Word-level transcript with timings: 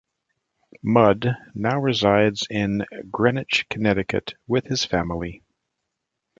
Mudd 0.81 1.27
now 1.53 1.79
resides 1.79 2.47
in 2.49 2.87
Greenwich, 3.11 3.67
Connecticut 3.69 4.33
with 4.47 4.65
his 4.65 4.83
family. 4.83 5.43